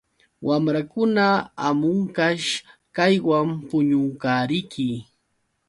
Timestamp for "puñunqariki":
3.67-4.87